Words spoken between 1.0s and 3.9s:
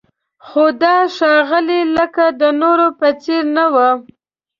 ښاغلی لکه د نورو په څېر نه و.